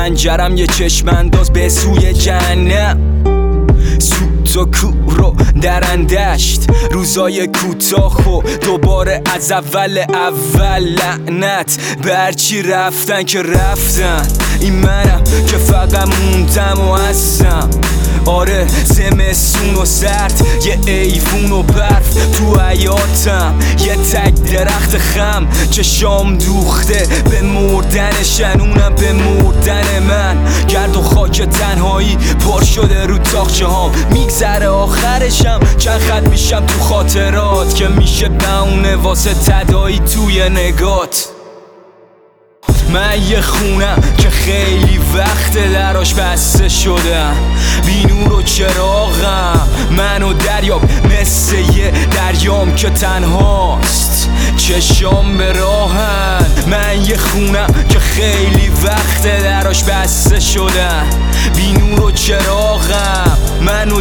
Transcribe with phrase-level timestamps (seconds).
[0.00, 3.00] پنجرم یه چشم انداز به سوی جهنم.
[3.98, 11.78] سوت و کورو درندشت روزای کوتاه و دوباره از اول اول لعنت.
[12.04, 14.28] برچی رفتن که رفتن.
[14.60, 17.70] این منم که فقط موندم و هستم.
[18.26, 20.46] آره زمستون و سرد.
[20.64, 23.54] یه ایفون و برف تو حیاتم.
[23.78, 25.46] یه تک درخت خم.
[25.72, 27.06] که شام دوخته.
[27.30, 29.79] به مردن شنونم به مردن
[31.40, 37.88] خاک تنهایی پر شده رو تاخچه هام میگذره آخرشم چند خط میشم تو خاطرات که
[37.88, 41.28] میشه بهونه واسه تدایی توی نگات.
[42.92, 47.36] من یه خونم که خیلی وقت دراش بسته شدم.
[47.86, 54.28] بی نور و چراغم من و دریاب مثل یه دریام که تنهاست.
[54.56, 56.39] چشام به راهن
[56.70, 61.06] من یه خونم که خیلی وقت دراش بسته شدم
[61.56, 64.00] بی نور و چراغم من و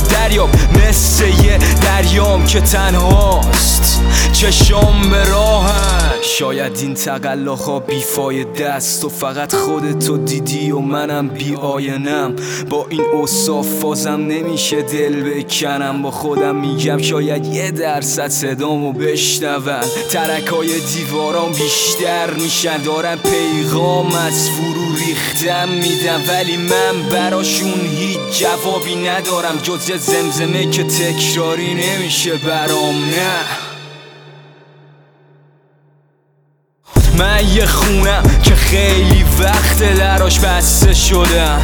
[0.75, 4.01] مثل یه دریام که تنهاست.
[4.33, 11.55] چشام به راهن شاید این تقلاها بیفایده است و فقط خودتو دیدی و منم بی
[11.55, 12.35] آینم.
[12.69, 16.01] با این اصاف فازم نمیشه دل بکنم.
[16.01, 19.81] با خودم میگم شاید یه درصد صدامو بشنون.
[20.09, 22.77] ترک های دیوارام بیشتر میشن.
[22.77, 26.21] دارم پیغام از فرو ریختم میدم.
[26.29, 29.57] ولی من براشون هیچ جوابی ندارم.
[29.63, 33.68] جز زمزمه که تکراری نمیشه برام نه.
[37.19, 41.61] من یه خونم که خیلی وقت دراش بسته شدم.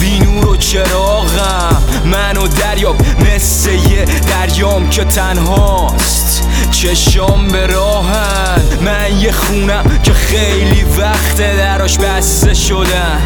[0.00, 1.82] بی نور و چراغم.
[2.04, 6.48] من و دریاب مثل یه دریام که تنهاست.
[6.70, 8.62] چشام به راهن.
[8.80, 13.20] من یه خونم که خیلی وقت دراش بسته شدم.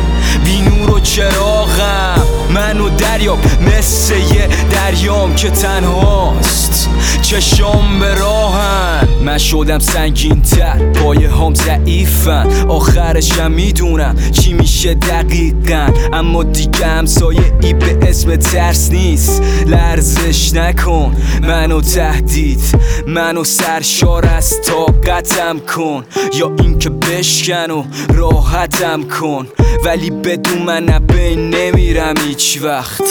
[0.45, 2.23] بی نور و چراغم.
[2.51, 4.49] من و دریاب مثل یه
[4.93, 6.89] دریام که تنهاست.
[7.23, 9.09] چشام به راهن.
[9.25, 12.67] من شدم سنگین تر پایه هم ضعیفن.
[12.69, 15.89] آخرشم می‌دونم چی میشه دقیقا.
[16.13, 19.43] اما دیگه همسایه ای به اسم ترس نیست.
[19.67, 21.17] لرزش نکن.
[21.43, 22.61] منو تهدید.
[23.07, 26.05] منو سرشار از طاقتم کن.
[26.39, 29.47] یا اینکه بشکن و راحتم کن.
[29.85, 33.03] ولی بدون من بین نمیرم هیچ وقت.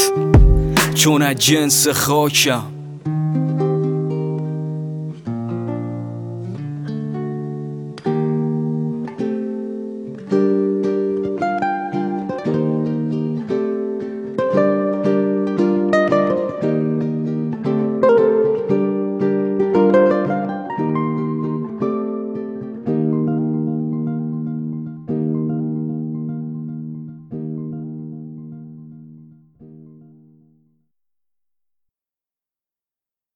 [1.01, 2.80] چون جنس خاکم.